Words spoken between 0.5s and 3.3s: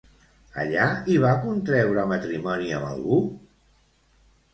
Allà hi va contreure matrimoni amb algú?